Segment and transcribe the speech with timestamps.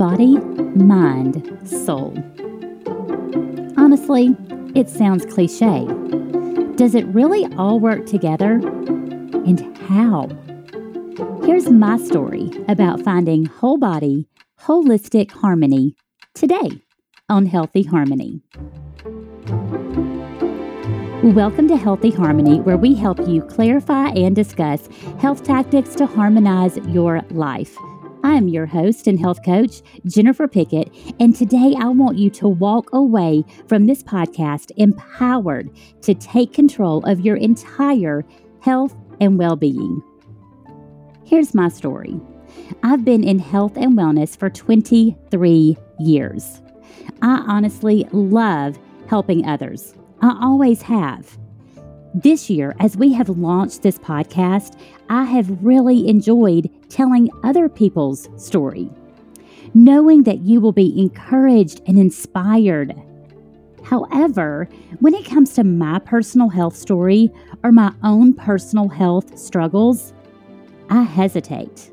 [0.00, 0.38] body,
[0.76, 2.14] mind, soul.
[3.76, 4.34] Honestly,
[4.74, 5.86] it sounds cliche.
[6.76, 8.52] Does it really all work together?
[9.44, 10.26] And how?
[11.44, 14.26] Here's my story about finding whole body,
[14.62, 15.94] holistic harmony
[16.32, 16.80] today
[17.28, 18.40] on Healthy Harmony.
[21.22, 24.88] Welcome to Healthy Harmony, where we help you clarify and discuss
[25.18, 27.76] health tactics to harmonize your life.
[28.22, 32.90] I'm your host and health coach, Jennifer Pickett, and today I want you to walk
[32.92, 35.70] away from this podcast empowered
[36.02, 38.24] to take control of your entire
[38.60, 40.02] health and well being.
[41.24, 42.20] Here's my story
[42.82, 46.60] I've been in health and wellness for 23 years.
[47.22, 51.38] I honestly love helping others, I always have.
[52.14, 54.76] This year, as we have launched this podcast,
[55.08, 58.90] I have really enjoyed telling other people's story,
[59.74, 63.00] knowing that you will be encouraged and inspired.
[63.84, 67.30] However, when it comes to my personal health story
[67.62, 70.12] or my own personal health struggles,
[70.88, 71.92] I hesitate.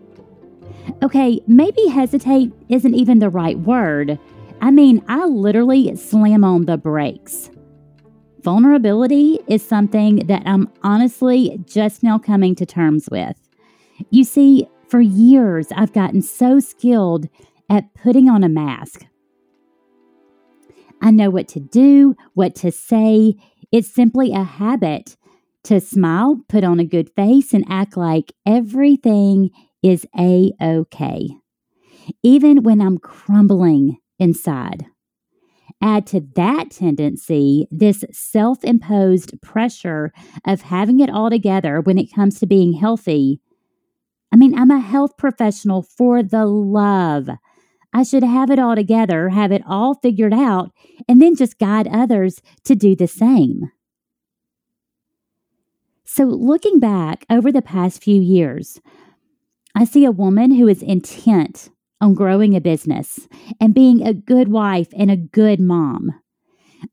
[1.03, 4.17] Okay, maybe hesitate isn't even the right word.
[4.61, 7.51] I mean, I literally slam on the brakes.
[8.41, 13.35] Vulnerability is something that I'm honestly just now coming to terms with.
[14.09, 17.27] You see, for years, I've gotten so skilled
[17.69, 19.05] at putting on a mask.
[21.01, 23.35] I know what to do, what to say.
[23.71, 25.17] It's simply a habit
[25.63, 29.49] to smile, put on a good face, and act like everything
[29.83, 31.29] is a okay,
[32.23, 34.85] even when I'm crumbling inside.
[35.81, 40.11] Add to that tendency this self imposed pressure
[40.45, 43.39] of having it all together when it comes to being healthy.
[44.31, 47.29] I mean, I'm a health professional for the love.
[47.93, 50.71] I should have it all together, have it all figured out,
[51.07, 53.71] and then just guide others to do the same.
[56.03, 58.81] So, looking back over the past few years,
[59.75, 61.69] I see a woman who is intent
[61.99, 63.27] on growing a business
[63.59, 66.11] and being a good wife and a good mom.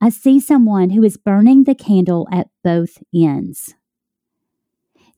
[0.00, 3.74] I see someone who is burning the candle at both ends,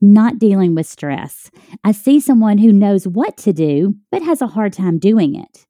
[0.00, 1.50] not dealing with stress.
[1.84, 5.66] I see someone who knows what to do, but has a hard time doing it.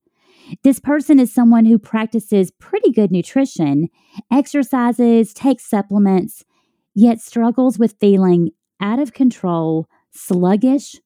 [0.62, 3.88] This person is someone who practices pretty good nutrition,
[4.33, 6.44] exercises, takes supplements,
[6.94, 8.50] yet struggles with feeling
[8.81, 10.97] out of control, sluggish,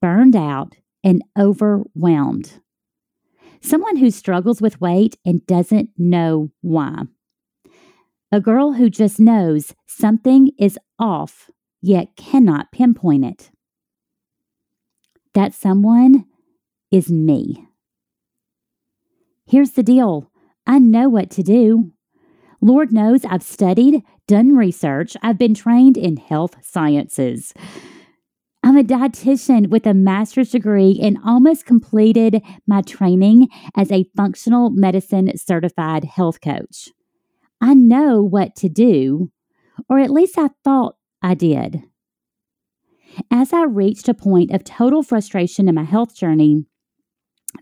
[0.00, 0.76] burned out,
[1.08, 2.60] and overwhelmed.
[3.62, 7.04] Someone who struggles with weight and doesn't know why.
[8.30, 11.48] A girl who just knows something is off,
[11.80, 13.50] yet cannot pinpoint it.
[15.32, 16.26] That someone
[16.90, 17.66] is me.
[19.46, 20.30] Here's the deal
[20.66, 21.92] I know what to do.
[22.60, 27.54] Lord knows I've studied, done research, I've been trained in health sciences.
[28.62, 34.70] I'm a dietitian with a master's degree and almost completed my training as a functional
[34.70, 36.90] medicine certified health coach.
[37.60, 39.30] I know what to do,
[39.88, 41.82] or at least I thought I did.
[43.30, 46.64] As I reached a point of total frustration in my health journey,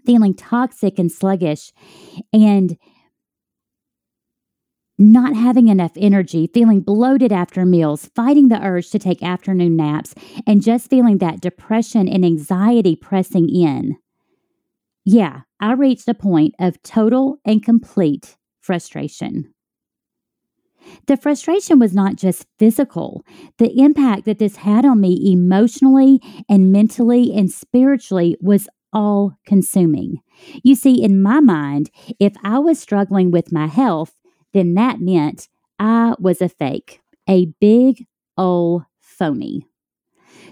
[0.05, 1.73] feeling toxic and sluggish,
[2.33, 2.77] and
[4.99, 10.15] not having enough energy, feeling bloated after meals, fighting the urge to take afternoon naps,
[10.47, 13.97] and just feeling that depression and anxiety pressing in.
[15.05, 19.53] Yeah, I reached a point of total and complete frustration.
[21.07, 23.25] The frustration was not just physical.
[23.59, 30.19] The impact that this had on me emotionally and mentally and spiritually was all consuming.
[30.63, 34.15] You see, in my mind, if I was struggling with my health,
[34.56, 38.06] then that meant I was a fake, a big
[38.37, 39.67] old phony.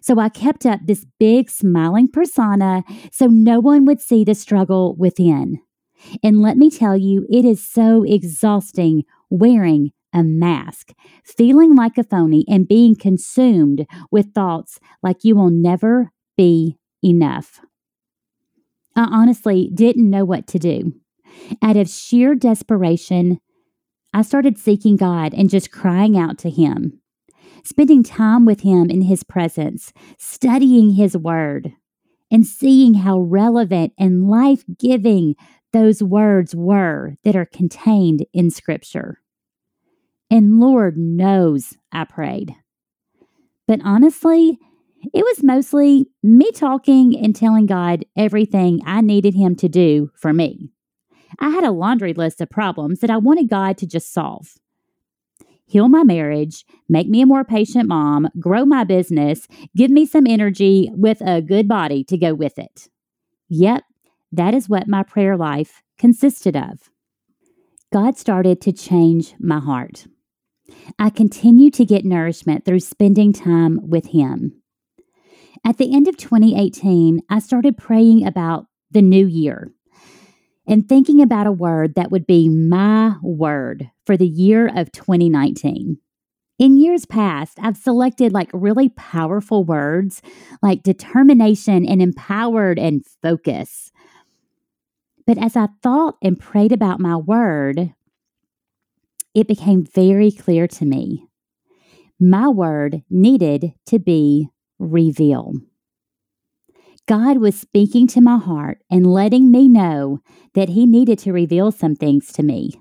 [0.01, 4.95] So I kept up this big smiling persona so no one would see the struggle
[4.97, 5.61] within.
[6.23, 10.93] And let me tell you, it is so exhausting wearing a mask,
[11.25, 17.61] feeling like a phony, and being consumed with thoughts like you will never be enough.
[18.97, 20.93] I honestly didn't know what to do.
[21.63, 23.41] Out of sheer desperation,
[24.17, 27.01] I started seeking God and just crying out to Him,
[27.65, 31.73] spending time with Him in His presence, studying His Word,
[32.31, 35.35] and seeing how relevant and life giving
[35.73, 39.21] those words were that are contained in Scripture.
[40.31, 42.55] And Lord knows I prayed.
[43.67, 44.59] But honestly,
[45.13, 50.33] It was mostly me talking and telling God everything I needed Him to do for
[50.33, 50.74] me.
[51.39, 54.55] I had a laundry list of problems that I wanted God to just solve.
[55.67, 60.27] Heal my marriage, make me a more patient mom, grow my business, give me some
[60.27, 62.89] energy with a good body to go with it.
[63.49, 63.83] Yep,
[64.33, 66.91] that is what my prayer life consisted of.
[67.93, 70.07] God started to change my heart.
[70.99, 74.61] I continue to get nourishment through spending time with Him.
[75.65, 79.73] At the end of 2018, I started praying about the new year
[80.67, 85.99] and thinking about a word that would be my word for the year of 2019.
[86.59, 90.23] In years past, I've selected like really powerful words
[90.63, 93.91] like determination and empowered and focus.
[95.27, 97.93] But as I thought and prayed about my word,
[99.35, 101.27] it became very clear to me.
[102.21, 105.55] My word needed to be reveal.
[107.07, 110.21] God was speaking to my heart and letting me know
[110.55, 112.81] that He needed to reveal some things to me.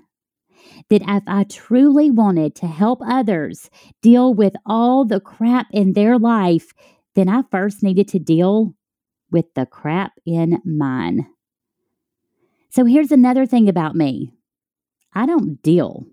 [0.88, 3.68] That if I truly wanted to help others
[4.02, 6.72] deal with all the crap in their life,
[7.14, 8.74] then I first needed to deal
[9.30, 11.26] with the crap in mine.
[12.70, 14.32] So here's another thing about me
[15.12, 16.04] I don't deal.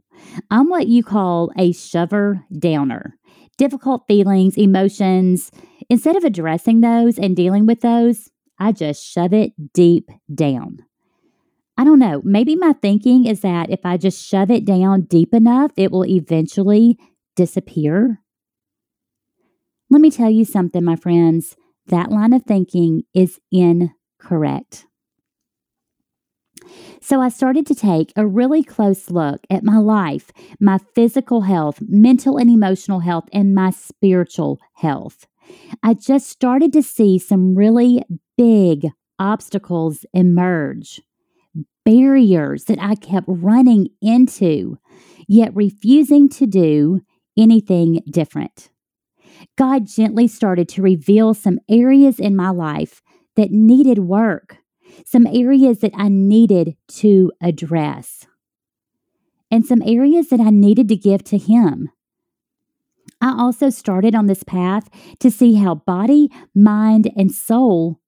[0.49, 3.17] I'm what you call a shover downer.
[3.57, 5.51] Difficult feelings, emotions,
[5.91, 10.85] instead of addressing those and dealing with those, I just shove it deep down.
[11.77, 12.21] I don't know.
[12.23, 16.05] Maybe my thinking is that if I just shove it down deep enough, it will
[16.05, 16.97] eventually
[17.35, 18.21] disappear.
[19.89, 21.57] Let me tell you something, my friends.
[21.88, 24.85] That line of thinking is incorrect.
[27.01, 31.79] So I started to take a really close look at my life, my physical health,
[31.81, 35.27] mental and emotional health, and my spiritual health.
[35.83, 38.03] I just started to see some really
[38.38, 38.88] big
[39.19, 41.01] obstacles emerge,
[41.85, 44.77] barriers that I kept running into,
[45.27, 47.01] yet refusing to do
[47.38, 48.69] anything different.
[49.57, 53.01] God gently started to reveal some areas in my life
[53.35, 54.57] that needed work
[55.05, 58.27] some areas that I needed to address,
[59.49, 61.89] and some areas that I needed to give to Him.
[63.21, 64.89] I also started on this path
[65.19, 68.01] to see how body, mind, and soul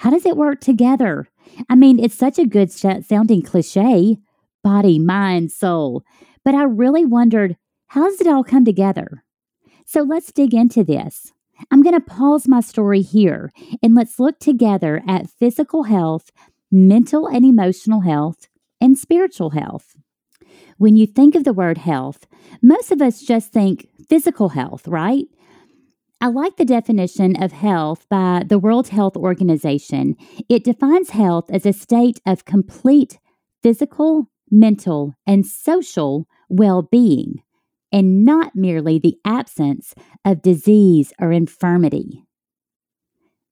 [0.00, 1.28] how does it work together?
[1.68, 4.16] I mean, it's such a good sounding cliche
[4.64, 6.04] body, mind, soul.
[6.42, 7.58] But I really wondered
[7.88, 9.24] how does it all come together?
[9.84, 11.32] So let's dig into this.
[11.70, 13.52] I'm going to pause my story here
[13.82, 16.30] and let's look together at physical health,
[16.72, 18.48] mental and emotional health,
[18.80, 19.96] and spiritual health.
[20.80, 22.26] When you think of the word health,
[22.62, 25.26] most of us just think physical health, right?
[26.22, 30.16] I like the definition of health by the World Health Organization.
[30.48, 33.18] It defines health as a state of complete
[33.62, 37.42] physical, mental, and social well being
[37.92, 39.94] and not merely the absence
[40.24, 42.24] of disease or infirmity.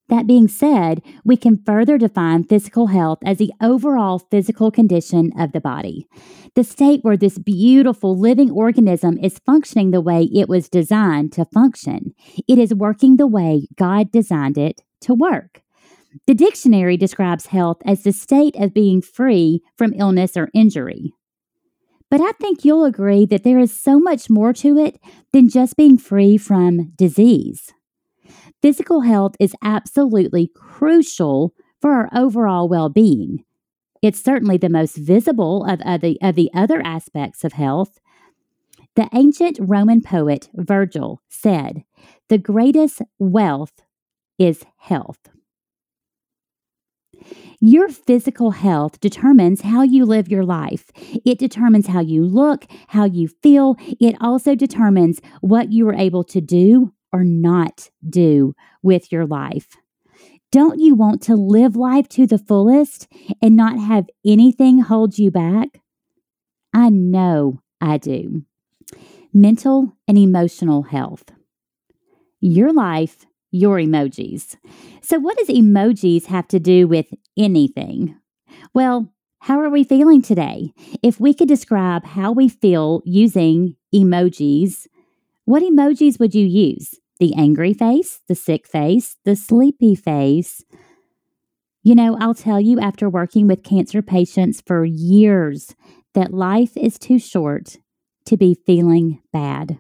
[0.09, 5.53] That being said, we can further define physical health as the overall physical condition of
[5.53, 6.07] the body,
[6.55, 11.45] the state where this beautiful living organism is functioning the way it was designed to
[11.45, 12.15] function.
[12.49, 15.61] It is working the way God designed it to work.
[16.27, 21.13] The dictionary describes health as the state of being free from illness or injury.
[22.11, 24.99] But I think you'll agree that there is so much more to it
[25.35, 27.75] than just being free from disease.
[28.61, 33.45] Physical health is absolutely crucial for our overall well being.
[34.03, 37.99] It's certainly the most visible of, of, the, of the other aspects of health.
[38.97, 41.85] The ancient Roman poet Virgil said,
[42.29, 43.83] The greatest wealth
[44.39, 45.29] is health.
[47.61, 50.91] Your physical health determines how you live your life.
[51.25, 53.77] It determines how you look, how you feel.
[54.01, 59.77] It also determines what you are able to do or not do with your life.
[60.51, 63.07] Don't you want to live life to the fullest
[63.43, 65.81] and not have anything hold you back?
[66.73, 68.45] I know I do.
[69.33, 71.25] Mental and emotional health.
[72.41, 74.57] Your life your emojis.
[75.03, 78.17] So, what does emojis have to do with anything?
[78.75, 80.73] Well, how are we feeling today?
[81.03, 84.87] If we could describe how we feel using emojis,
[85.49, 86.97] what emojis would you use?
[87.21, 90.63] The angry face, the sick face, the sleepy face?
[91.83, 95.75] You know, I'll tell you after working with cancer patients for years
[96.13, 97.79] that life is too short
[98.27, 99.79] to be feeling bad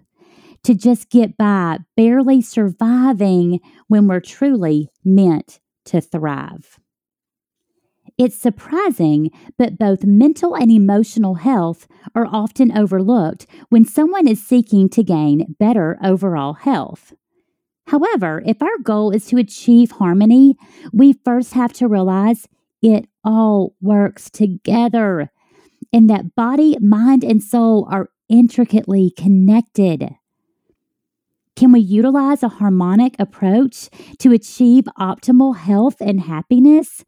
[0.62, 6.78] to just get by, barely surviving when we're truly meant to thrive.
[8.18, 14.88] It's surprising, but both mental and emotional health are often overlooked when someone is seeking
[14.90, 17.14] to gain better overall health.
[17.86, 20.56] However, if our goal is to achieve harmony,
[20.92, 22.48] we first have to realize
[22.82, 25.30] it all works together
[25.92, 30.16] and that body, mind, and soul are intricately connected.
[31.56, 37.04] Can we utilize a harmonic approach to achieve optimal health and happiness?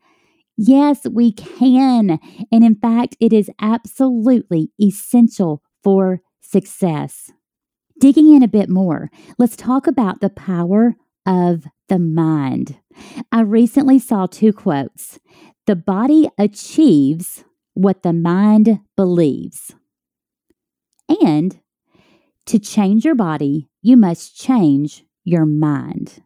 [0.62, 2.20] Yes, we can.
[2.52, 7.30] And in fact, it is absolutely essential for success.
[7.98, 12.76] Digging in a bit more, let's talk about the power of the mind.
[13.32, 15.18] I recently saw two quotes
[15.64, 19.72] The body achieves what the mind believes.
[21.22, 21.58] And
[22.44, 26.22] to change your body, you must change your mind.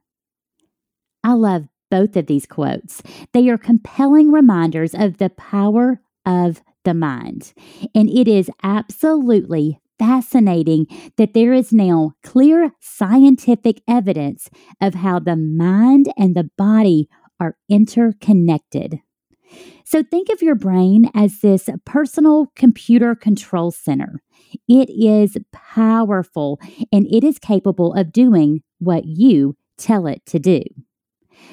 [1.23, 3.05] I love both of these quotes.
[3.33, 7.53] They are compelling reminders of the power of the mind.
[7.95, 15.37] And it is absolutely fascinating that there is now clear scientific evidence of how the
[15.37, 17.09] mind and the body
[17.39, 18.99] are interconnected.
[19.85, 24.21] So think of your brain as this personal computer control center.
[24.67, 26.59] It is powerful
[26.91, 30.63] and it is capable of doing what you tell it to do.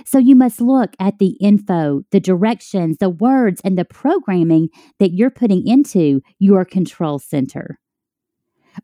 [0.06, 4.70] So you must look at the info, the directions, the words, and the programming
[5.00, 7.80] that you're putting into your control center.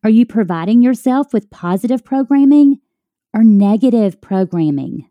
[0.03, 2.79] Are you providing yourself with positive programming
[3.33, 5.09] or negative programming?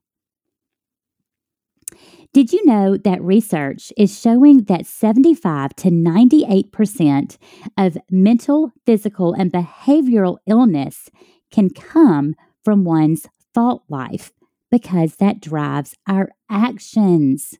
[2.33, 7.39] Did you know that research is showing that 75 to 98%
[7.79, 11.09] of mental, physical, and behavioral illness
[11.51, 14.33] can come from one's thought life?
[14.71, 17.59] Because that drives our actions.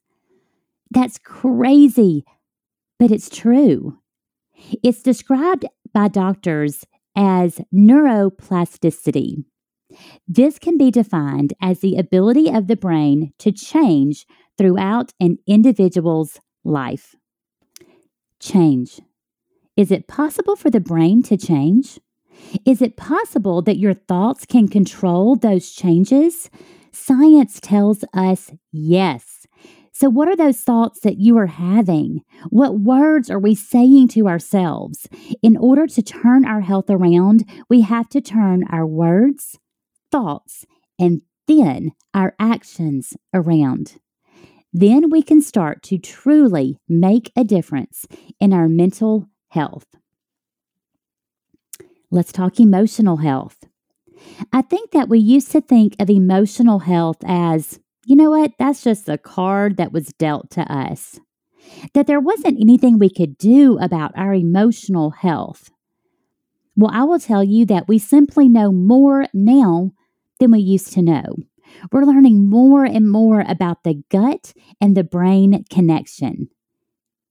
[0.91, 2.25] That's crazy,
[2.99, 3.99] but it's true.
[4.83, 6.85] It's described by doctors
[7.17, 9.45] as neuroplasticity.
[10.27, 14.27] This can be defined as the ability of the brain to change
[14.59, 17.15] throughout an individual's life.
[18.41, 19.01] Change.
[19.77, 22.01] Is it possible for the brain to change?
[22.65, 26.51] Is it possible that your thoughts can control those changes?
[26.97, 29.47] Science tells us yes.
[29.93, 32.23] So, what are those thoughts that you are having?
[32.49, 35.07] What words are we saying to ourselves?
[35.43, 39.59] In order to turn our health around, we have to turn our words,
[40.11, 40.65] thoughts,
[40.99, 43.97] and then our actions around.
[44.73, 48.07] Then we can start to truly make a difference
[48.41, 49.87] in our mental health.
[52.11, 53.59] Let's talk emotional health.
[54.53, 58.83] I think that we used to think of emotional health as, you know what, that's
[58.83, 61.21] just a card that was dealt to us.
[61.95, 65.71] That there wasn't anything we could do about our emotional health.
[66.77, 69.93] Well, I will tell you that we simply know more now
[70.39, 71.37] than we used to know.
[71.91, 76.49] We're learning more and more about the gut and the brain connection.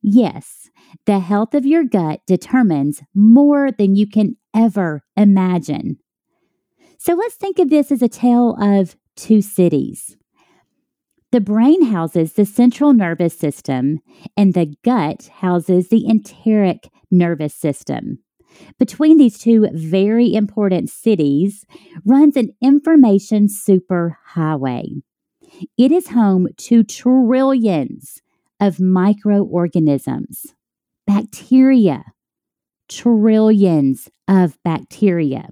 [0.02, 0.70] Yes,
[1.06, 5.98] the health of your gut determines more than you can ever imagine.
[6.98, 10.18] So let's think of this as a tale of two cities.
[11.32, 14.00] The brain houses the central nervous system,
[14.38, 18.20] and the gut houses the enteric nervous system.
[18.80, 21.66] Between these two very important cities
[22.06, 25.02] runs an information superhighway.
[25.78, 28.22] It is home to trillions
[28.60, 30.56] of microorganisms,
[31.06, 32.04] bacteria,
[32.88, 35.50] trillions of bacteria.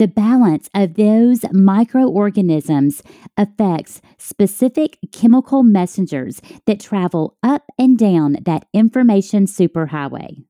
[0.00, 3.02] The balance of those microorganisms
[3.36, 10.46] affects specific chemical messengers that travel up and down that information superhighway.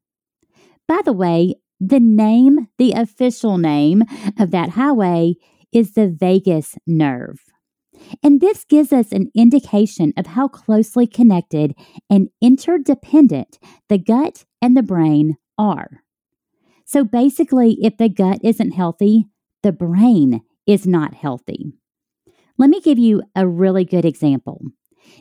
[0.86, 4.04] By the way, the name, the official name
[4.38, 5.34] of that highway
[5.72, 7.40] is the vagus nerve.
[8.22, 11.74] And this gives us an indication of how closely connected
[12.08, 16.04] and interdependent the gut and the brain are.
[16.84, 19.26] So basically, if the gut isn't healthy,
[19.62, 21.72] the brain is not healthy.
[22.58, 24.60] Let me give you a really good example.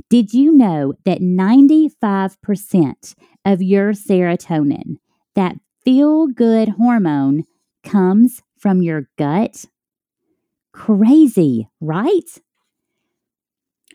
[0.10, 3.16] Did you know that 95%
[3.46, 4.98] of your serotonin,
[5.36, 7.46] that feel good hormone,
[7.84, 9.66] comes from your gut?
[10.74, 12.30] Crazy, right?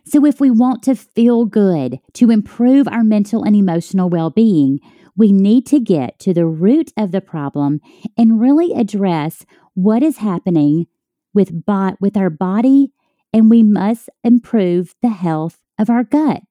[0.07, 4.81] So, if we want to feel good, to improve our mental and emotional well being,
[5.17, 7.81] we need to get to the root of the problem
[8.17, 9.45] and really address
[9.75, 10.87] what is happening
[11.33, 12.93] with, bo- with our body,
[13.33, 16.43] and we must improve the health of our gut.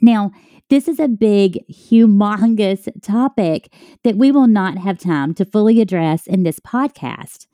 [0.00, 0.30] Now,
[0.70, 3.72] this is a big, humongous topic
[4.04, 7.46] that we will not have time to fully address in this podcast.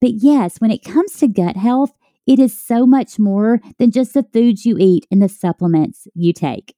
[0.00, 1.92] But yes, when it comes to gut health,
[2.26, 6.32] it is so much more than just the foods you eat and the supplements you
[6.32, 6.74] take.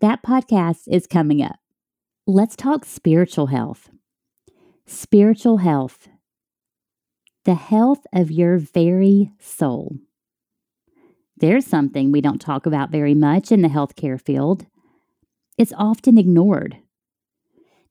[0.00, 1.61] That podcast is coming up.
[2.26, 3.90] Let's talk spiritual health.
[4.86, 6.06] Spiritual health,
[7.44, 9.96] the health of your very soul.
[11.36, 14.66] There's something we don't talk about very much in the healthcare field.
[15.58, 16.76] It's often ignored.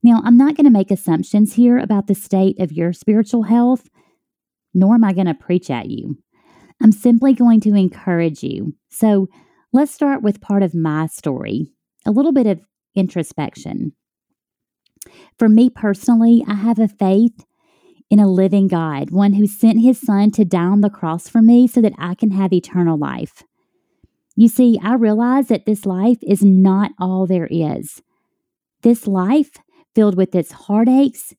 [0.01, 3.89] Now, I'm not going to make assumptions here about the state of your spiritual health,
[4.73, 6.19] nor am I going to preach at you.
[6.81, 8.75] I'm simply going to encourage you.
[8.89, 9.27] So
[9.73, 11.73] let's start with part of my story
[12.05, 12.61] a little bit of
[12.95, 13.91] introspection.
[15.38, 17.46] For me personally, I have a faith
[18.10, 21.41] in a living God, one who sent his son to die on the cross for
[21.41, 23.43] me so that I can have eternal life.
[24.36, 28.01] You see, I realize that this life is not all there is.
[28.81, 29.51] This life,
[29.93, 31.34] filled with its heartaches,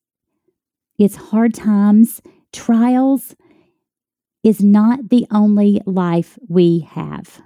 [0.99, 2.21] its hard times,
[2.53, 3.35] trials,
[4.43, 7.43] is not the only life we have.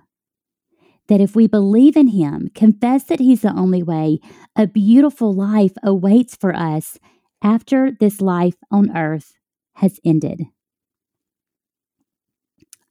[1.08, 4.18] That if we believe in Him, confess that He's the only way,
[4.56, 6.98] a beautiful life awaits for us
[7.42, 9.34] after this life on earth
[9.75, 10.42] has ended.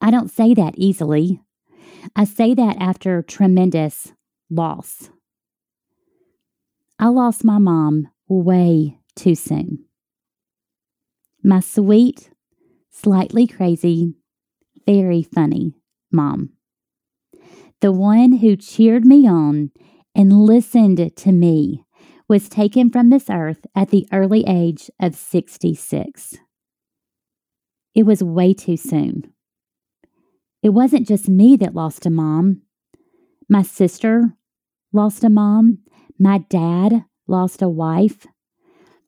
[0.00, 1.40] I don't say that easily.
[2.14, 4.12] I say that after tremendous
[4.48, 5.10] loss.
[6.98, 9.84] I lost my mom way too soon.
[11.42, 12.30] My sweet,
[12.90, 14.14] slightly crazy,
[14.86, 15.74] very funny
[16.10, 16.55] mom.
[17.80, 19.70] The one who cheered me on
[20.14, 21.84] and listened to me
[22.28, 26.36] was taken from this earth at the early age of 66.
[27.94, 29.32] It was way too soon.
[30.62, 32.62] It wasn't just me that lost a mom.
[33.48, 34.34] My sister
[34.92, 35.78] lost a mom.
[36.18, 38.26] My dad lost a wife.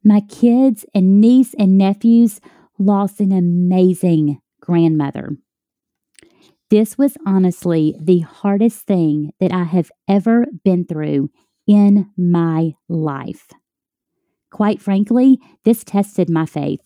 [0.04, 2.40] My kids and niece and nephews
[2.78, 5.36] lost an amazing grandmother.
[6.70, 11.30] This was honestly the hardest thing that I have ever been through
[11.66, 13.48] in my life.
[14.50, 16.80] Quite frankly, this tested my faith.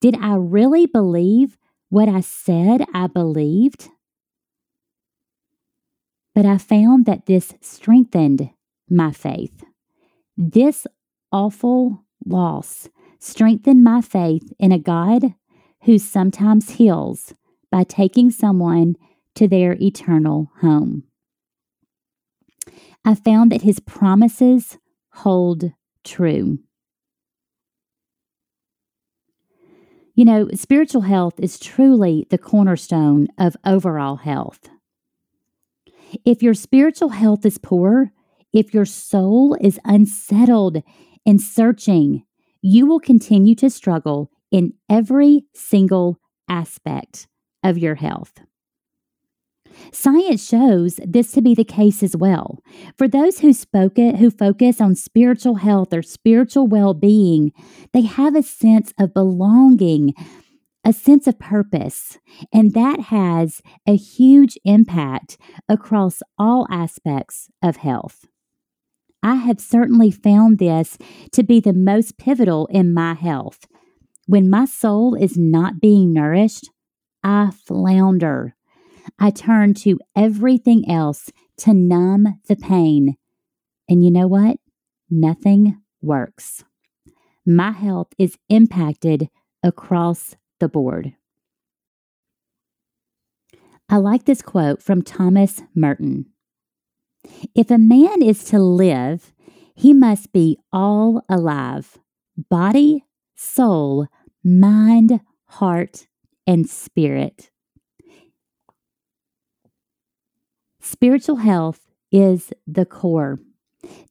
[0.00, 1.56] Did I really believe
[1.88, 3.88] what I said I believed?
[6.34, 8.50] But I found that this strengthened
[8.88, 9.64] my faith.
[10.36, 10.86] This
[11.32, 15.34] awful loss strengthened my faith in a God
[15.82, 17.34] who sometimes heals
[17.70, 18.96] by taking someone
[19.34, 21.04] to their eternal home.
[23.04, 24.78] I found that his promises
[25.12, 25.72] hold
[26.04, 26.58] true.
[30.14, 34.68] You know, spiritual health is truly the cornerstone of overall health.
[36.24, 38.12] If your spiritual health is poor,
[38.52, 40.82] if your soul is unsettled
[41.24, 42.24] and searching,
[42.60, 47.28] you will continue to struggle in every single aspect
[47.62, 48.40] of your health.
[49.92, 52.58] Science shows this to be the case as well.
[52.98, 57.52] For those who spoke it, who focus on spiritual health or spiritual well-being,
[57.92, 60.14] they have a sense of belonging,
[60.84, 62.18] a sense of purpose,
[62.52, 68.26] and that has a huge impact across all aspects of health.
[69.22, 70.96] I have certainly found this
[71.32, 73.66] to be the most pivotal in my health.
[74.26, 76.70] When my soul is not being nourished,
[77.22, 78.54] I flounder.
[79.18, 83.16] I turn to everything else to numb the pain.
[83.88, 84.58] And you know what?
[85.10, 86.64] Nothing works.
[87.46, 89.28] My health is impacted
[89.62, 91.14] across the board.
[93.88, 96.26] I like this quote from Thomas Merton.
[97.54, 99.32] If a man is to live,
[99.74, 101.98] he must be all alive
[102.48, 103.04] body,
[103.34, 104.06] soul,
[104.44, 106.06] mind, heart,
[106.50, 107.48] and spirit.
[110.80, 113.38] Spiritual health is the core.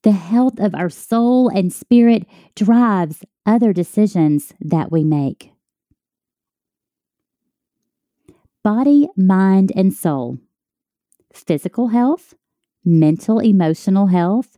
[0.03, 2.25] The health of our soul and spirit
[2.55, 5.51] drives other decisions that we make.
[8.63, 10.37] Body, mind, and soul.
[11.33, 12.35] Physical health,
[12.85, 14.57] mental, emotional health,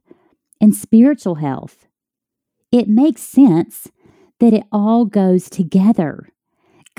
[0.62, 1.88] and spiritual health.
[2.72, 3.88] It makes sense
[4.40, 6.28] that it all goes together.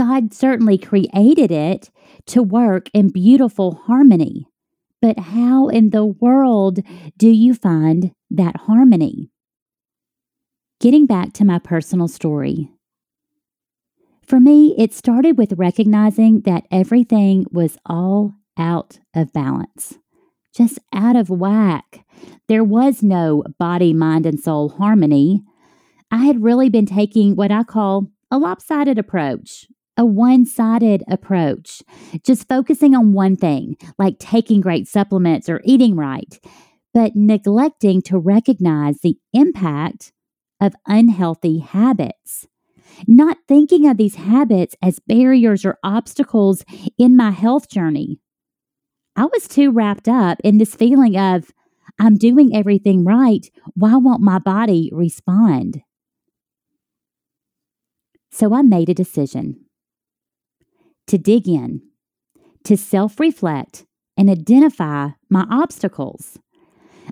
[0.02, 1.88] God certainly created it
[2.26, 4.48] to work in beautiful harmony.
[5.00, 6.80] But how in the world
[7.16, 9.30] do you find that harmony?
[10.80, 12.68] Getting back to my personal story.
[14.26, 20.00] For me, it started with recognizing that everything was all out of balance,
[20.52, 22.04] just out of whack.
[22.48, 25.44] There was no body, mind, and soul harmony.
[26.10, 31.82] I had really been taking what I call a lopsided approach, a one sided approach,
[32.24, 36.38] just focusing on one thing, like taking great supplements or eating right,
[36.94, 40.12] but neglecting to recognize the impact
[40.60, 42.46] of unhealthy habits.
[43.06, 46.64] Not thinking of these habits as barriers or obstacles
[46.98, 48.20] in my health journey.
[49.16, 51.52] I was too wrapped up in this feeling of,
[51.98, 53.46] I'm doing everything right.
[53.74, 55.82] Why won't my body respond?
[58.30, 59.66] So I made a decision
[61.06, 61.82] to dig in,
[62.64, 63.86] to self reflect,
[64.16, 66.38] and identify my obstacles.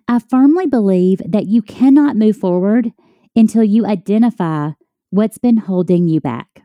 [0.07, 2.93] I firmly believe that you cannot move forward
[3.35, 4.71] until you identify
[5.11, 6.63] what's been holding you back.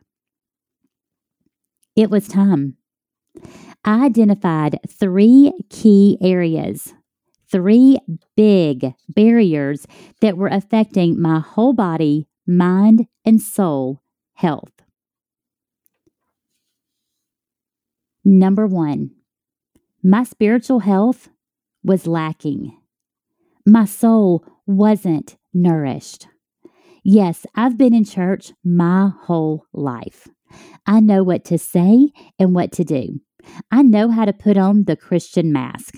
[1.96, 2.78] It was time.
[3.84, 6.94] I identified three key areas,
[7.52, 8.00] three
[8.36, 9.86] big barriers
[10.22, 14.02] that were affecting my whole body, mind, and soul
[14.34, 14.75] health.
[18.28, 19.12] Number one,
[20.04, 21.30] my spiritual health
[21.84, 22.76] was lacking.
[23.68, 26.28] My soul wasn't nourished.
[27.04, 30.28] Yes, I've been in church my whole life.
[30.88, 32.10] I know what to say
[32.40, 33.22] and what to do.
[33.70, 35.94] I know how to put on the Christian mask.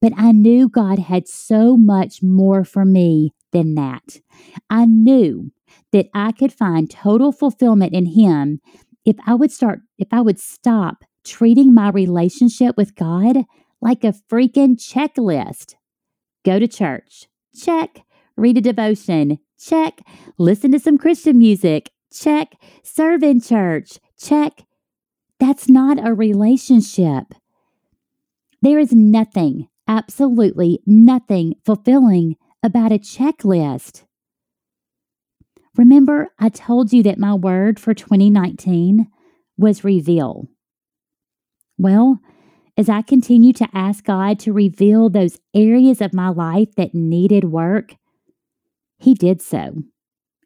[0.00, 4.20] But I knew God had so much more for me than that.
[4.68, 5.52] I knew
[5.92, 8.60] that I could find total fulfillment in Him
[9.04, 13.44] if I would start, if I would stop treating my relationship with God
[13.80, 15.74] like a freaking checklist.
[16.44, 17.26] Go to church.
[17.54, 18.02] Check.
[18.36, 19.38] Read a devotion.
[19.58, 20.00] Check.
[20.38, 21.90] Listen to some Christian music.
[22.12, 22.54] Check.
[22.82, 23.98] Serve in church.
[24.18, 24.64] Check.
[25.38, 27.34] That's not a relationship.
[28.62, 34.04] There is nothing, absolutely nothing fulfilling about a checklist.
[35.76, 39.06] Remember, I told you that my word for 2019
[39.56, 40.46] was reveal.
[41.80, 42.20] Well,
[42.76, 47.44] as I continue to ask God to reveal those areas of my life that needed
[47.44, 47.94] work,
[48.98, 49.82] He did so.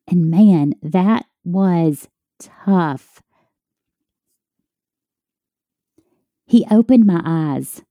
[0.06, 2.06] And man, that was
[2.38, 3.20] tough.
[6.46, 7.82] He opened my eyes.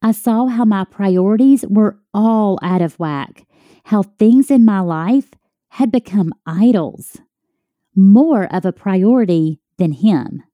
[0.00, 3.44] I saw how my priorities were all out of whack,
[3.86, 5.32] how things in my life
[5.70, 7.16] had become idols,
[7.96, 10.44] more of a priority than Him.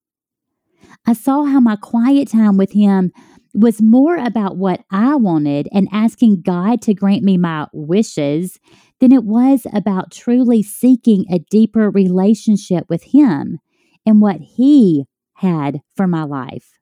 [1.07, 3.13] I saw how my quiet time with Him
[3.55, 8.59] was more about what I wanted and asking God to grant me my wishes
[9.01, 13.59] than it was about truly seeking a deeper relationship with Him
[14.07, 16.73] and what He had for my life.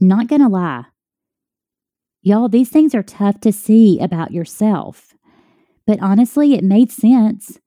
[0.00, 0.86] Not gonna lie,
[2.22, 5.14] y'all, these things are tough to see about yourself.
[5.86, 7.58] But honestly, it made sense.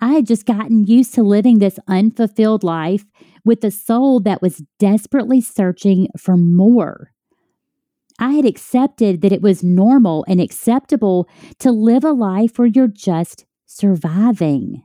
[0.00, 3.04] I had just gotten used to living this unfulfilled life
[3.44, 7.12] with a soul that was desperately searching for more.
[8.18, 11.28] I had accepted that it was normal and acceptable
[11.58, 14.82] to live a life where you're just surviving.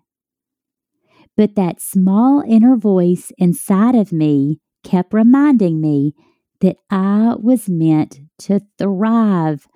[1.37, 6.13] But that small inner voice inside of me kept reminding me
[6.59, 9.67] that I was meant to thrive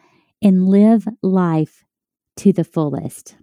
[0.42, 1.84] and live life
[2.38, 3.36] to the fullest.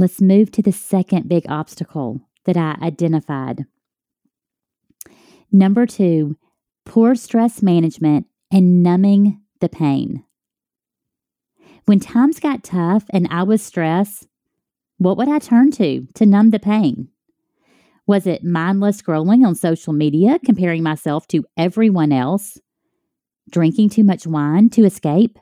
[0.00, 3.66] Let's move to the second big obstacle that I identified.
[5.50, 6.36] Number two,
[6.86, 10.24] poor stress management and numbing the pain.
[11.86, 14.28] When times got tough and I was stressed,
[14.98, 17.08] what would I turn to to numb the pain?
[18.06, 22.58] Was it mindless scrolling on social media, comparing myself to everyone else?
[23.50, 25.38] Drinking too much wine to escape?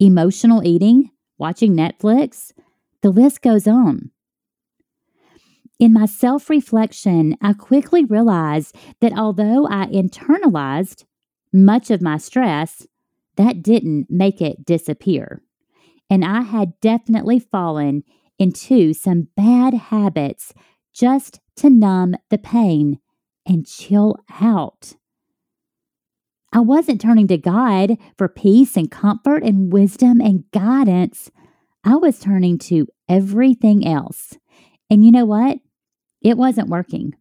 [0.00, 1.10] Emotional eating?
[1.38, 2.52] Watching Netflix?
[3.02, 4.10] The list goes on.
[5.78, 11.04] In my self reflection, I quickly realized that although I internalized
[11.52, 12.86] much of my stress,
[13.36, 15.42] that didn't make it disappear.
[16.08, 18.04] And I had definitely fallen
[18.38, 20.52] into some bad habits
[20.92, 22.98] just to numb the pain
[23.46, 24.94] and chill out.
[26.52, 31.30] I wasn't turning to God for peace and comfort and wisdom and guidance.
[31.84, 34.34] I was turning to everything else.
[34.88, 35.58] And you know what?
[36.20, 37.14] It wasn't working.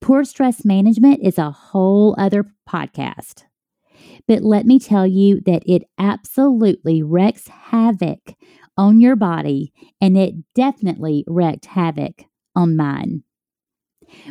[0.00, 3.44] Poor stress management is a whole other podcast.
[4.28, 8.34] But let me tell you that it absolutely wreaks havoc
[8.76, 13.22] on your body, and it definitely wreaked havoc on mine.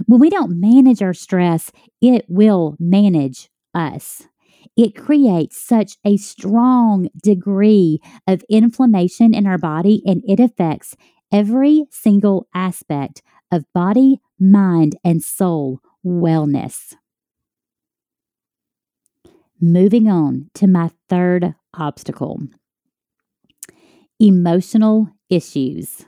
[0.05, 4.27] When we don't manage our stress, it will manage us.
[4.75, 10.95] It creates such a strong degree of inflammation in our body and it affects
[11.31, 13.21] every single aspect
[13.51, 16.93] of body, mind, and soul wellness.
[19.59, 22.39] Moving on to my third obstacle
[24.19, 26.05] emotional issues.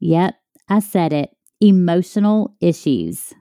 [0.00, 0.34] Yep,
[0.68, 3.34] I said it emotional issues.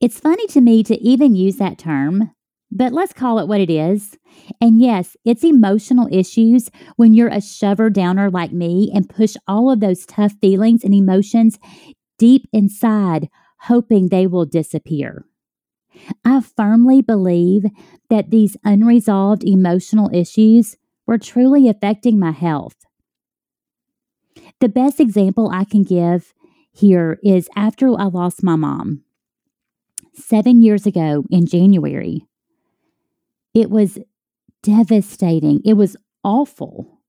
[0.00, 2.32] It's funny to me to even use that term,
[2.74, 4.18] but let's call it what it is.
[4.60, 9.70] And yes, it's emotional issues when you're a shover downer like me and push all
[9.70, 11.58] of those tough feelings and emotions
[12.18, 13.28] deep inside,
[13.60, 15.24] hoping they will disappear.
[16.24, 17.66] I firmly believe
[18.10, 22.74] that these unresolved emotional issues were truly affecting my health.
[24.60, 26.34] The best example I can give
[26.72, 29.04] here is after I lost my mom
[30.14, 32.26] seven years ago in January.
[33.54, 33.98] It was
[34.62, 35.60] devastating.
[35.64, 37.00] It was awful.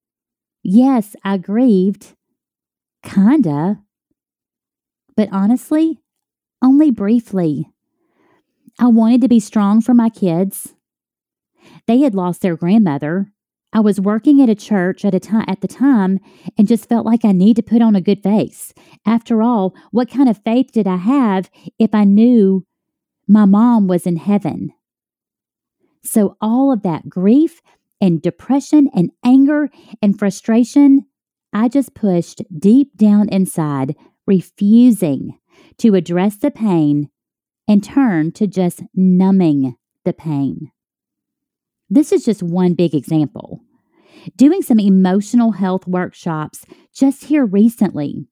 [0.64, 2.16] Yes, I grieved,
[3.04, 3.82] kinda,
[5.16, 6.00] but honestly,
[6.62, 7.70] only briefly.
[8.80, 10.76] I wanted to be strong for my kids.
[11.88, 13.32] They had lost their grandmother,
[13.76, 16.22] I was working at a church at a time at the time
[16.58, 18.74] and just felt like I need to put on a good face.
[19.06, 22.66] After all, what kind of faith did I have if I knew
[23.28, 24.72] my mom was in heaven?
[26.06, 27.62] So all of that grief
[28.00, 29.70] and depression and anger
[30.02, 31.06] and frustration,
[31.52, 33.96] I just pushed deep down inside,
[34.28, 35.40] refusing
[35.80, 37.10] to address the pain
[37.68, 40.72] and turn to just numbing the pain.
[41.90, 43.62] This is just one big example.
[44.36, 48.28] Doing some emotional health workshops just here recently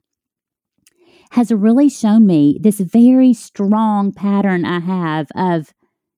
[1.31, 5.73] has really shown me this very strong pattern I have of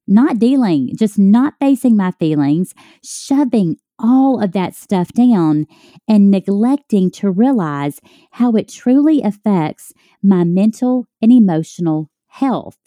[0.08, 5.66] not dealing, just not facing my feelings, shoving all of that stuff down
[6.08, 12.78] and neglecting to realize how it truly affects my mental and emotional health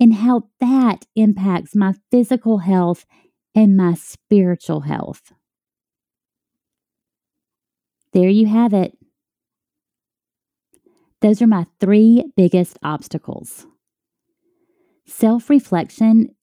[0.00, 3.04] and how that impacts my physical health
[3.54, 5.32] and my spiritual health.
[8.12, 8.96] There you have it.
[11.20, 13.66] Those are my three biggest obstacles.
[15.06, 16.34] Self reflection,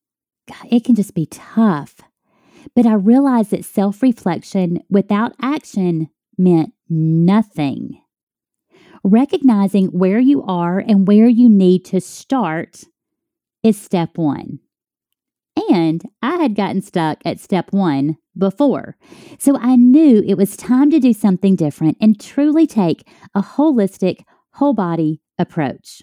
[0.69, 1.95] it can just be tough.
[2.75, 8.01] But I realized that self reflection without action meant nothing.
[9.03, 12.83] Recognizing where you are and where you need to start
[13.63, 14.59] is step one.
[15.69, 18.95] And I had gotten stuck at step one before.
[19.37, 24.23] So I knew it was time to do something different and truly take a holistic,
[24.53, 26.01] whole body approach.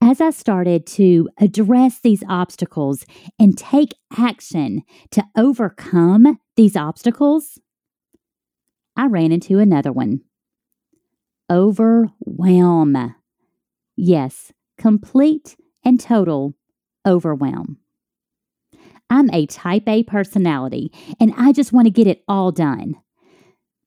[0.00, 3.04] As I started to address these obstacles
[3.38, 7.58] and take action to overcome these obstacles,
[8.96, 10.22] I ran into another one
[11.50, 13.14] overwhelm.
[13.96, 16.54] Yes, complete and total
[17.06, 17.78] overwhelm.
[19.10, 22.96] I'm a type A personality and I just want to get it all done.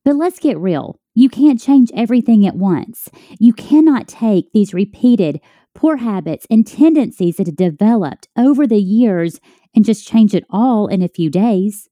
[0.04, 0.98] But let's get real.
[1.14, 3.08] You can't change everything at once.
[3.38, 5.40] You cannot take these repeated
[5.74, 9.40] poor habits and tendencies that have developed over the years
[9.74, 11.88] and just change it all in a few days.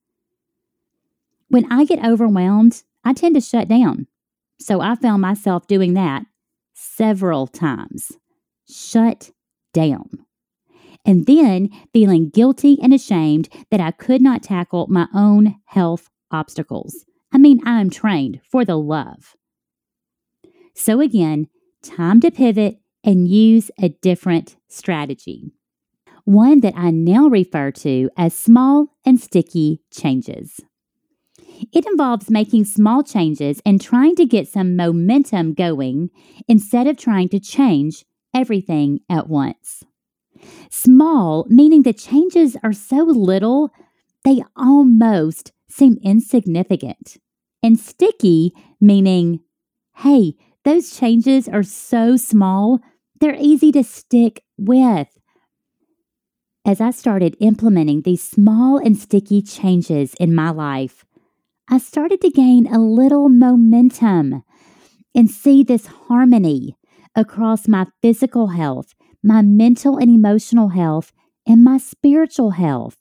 [1.48, 4.06] When I get overwhelmed, I tend to shut down.
[4.58, 6.24] So I found myself doing that
[6.74, 8.12] several times.
[8.68, 9.30] Shut
[9.72, 10.26] down
[11.04, 17.04] and then feeling guilty and ashamed that I could not tackle my own health obstacles.
[17.32, 19.34] I mean, I am trained for the love.
[20.74, 21.48] So, again,
[21.82, 25.52] time to pivot and use a different strategy.
[26.24, 30.60] One that I now refer to as small and sticky changes.
[31.72, 36.10] It involves making small changes and trying to get some momentum going
[36.48, 39.84] instead of trying to change everything at once.
[40.70, 43.70] Small, meaning the changes are so little,
[44.24, 47.16] they almost seem insignificant.
[47.62, 49.40] And sticky, meaning,
[49.96, 50.34] hey,
[50.64, 52.80] those changes are so small,
[53.20, 55.08] they're easy to stick with.
[56.66, 61.04] As I started implementing these small and sticky changes in my life,
[61.68, 64.42] I started to gain a little momentum
[65.14, 66.76] and see this harmony
[67.16, 71.12] across my physical health my mental and emotional health,
[71.46, 72.96] and my spiritual health.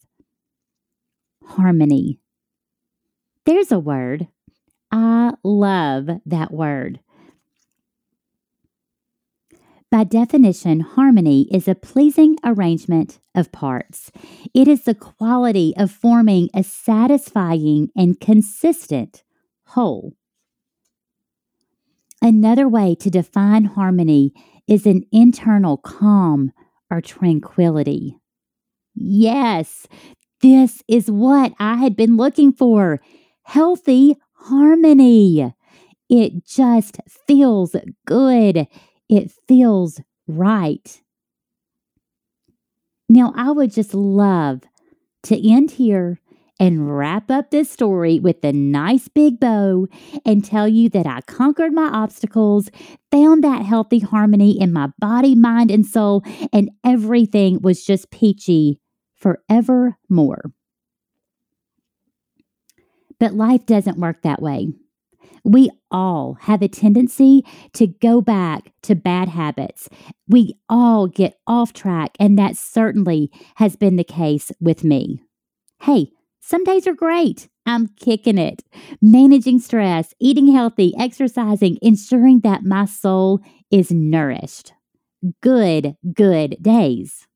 [1.45, 2.19] harmony.
[3.45, 4.27] There's a word.
[4.91, 6.99] I love that word.
[9.91, 14.12] By definition, harmony is a pleasing arrangement of parts.
[14.54, 19.23] It is the quality of forming a satisfying and consistent
[19.69, 20.13] whole.
[22.21, 24.32] Another way to define harmony
[24.67, 26.52] is an internal calm
[26.91, 28.17] or tranquility.
[28.93, 29.88] Yes,
[30.41, 32.99] this is what I had been looking for
[33.43, 35.54] healthy harmony.
[36.10, 37.75] It just feels
[38.06, 38.67] good.
[39.09, 41.01] It feels right.
[43.09, 44.61] Now, I would just love
[45.23, 46.19] to end here
[46.59, 49.87] and wrap up this story with a nice big bow
[50.25, 52.69] and tell you that I conquered my obstacles,
[53.11, 58.79] found that healthy harmony in my body, mind, and soul, and everything was just peachy
[59.15, 60.51] forevermore.
[63.19, 64.67] But life doesn't work that way.
[65.43, 69.89] We all have a tendency to go back to bad habits.
[70.27, 75.21] We all get off track, and that certainly has been the case with me.
[75.81, 77.47] Hey, some days are great.
[77.65, 78.63] I'm kicking it.
[79.01, 83.39] Managing stress, eating healthy, exercising, ensuring that my soul
[83.69, 84.73] is nourished.
[85.41, 87.27] Good, good days.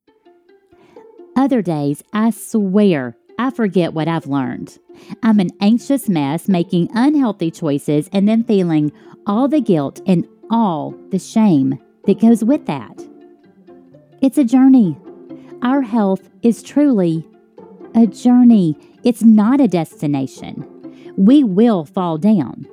[1.36, 4.78] Other days, I swear, I forget what I've learned.
[5.24, 8.92] I'm an anxious mess making unhealthy choices and then feeling
[9.26, 13.02] all the guilt and all the shame that goes with that.
[14.22, 14.98] It's a journey.
[15.62, 17.28] Our health is truly
[17.96, 20.70] a journey, it's not a destination.
[21.16, 22.68] We will fall down,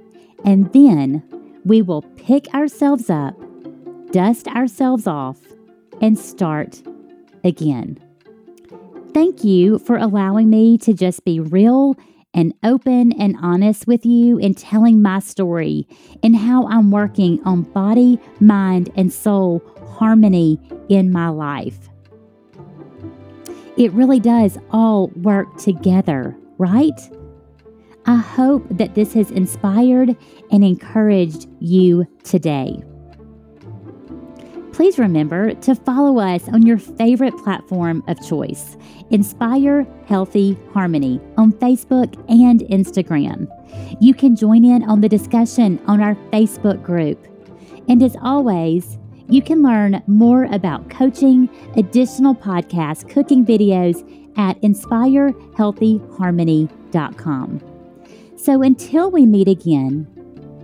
[0.44, 1.23] and then
[1.64, 3.35] we will pick ourselves up,
[4.12, 5.38] dust ourselves off,
[6.01, 6.83] and start
[7.44, 7.99] again.
[9.12, 11.96] Thank you for allowing me to just be real
[12.33, 15.88] and open and honest with you in telling my story
[16.23, 19.62] and how I'm working on body, mind, and soul
[19.96, 21.88] harmony in my life.
[23.77, 27.01] It really does all work together, right?
[28.07, 30.16] I hope that this has inspired
[30.53, 32.81] and encouraged you today
[34.81, 38.79] please remember to follow us on your favorite platform of choice,
[39.11, 43.47] Inspire Healthy Harmony, on Facebook and Instagram.
[44.01, 47.23] You can join in on the discussion on our Facebook group.
[47.90, 48.97] And as always,
[49.29, 53.99] you can learn more about coaching, additional podcasts, cooking videos
[54.38, 57.61] at inspirehealthyharmony.com.
[58.38, 60.19] So until we meet again,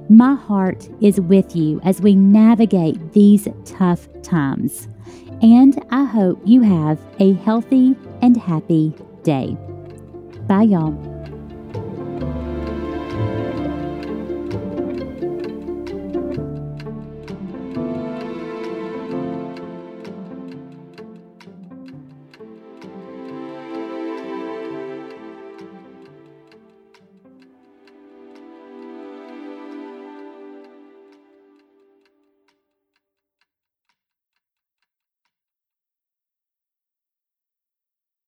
[0.08, 4.88] my heart is with you as we navigate these tough times.
[5.42, 9.56] And I hope you have a healthy and happy day.
[10.46, 11.05] Bye, y'all.